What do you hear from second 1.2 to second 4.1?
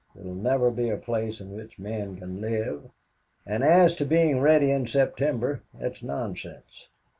in which men can live. And as to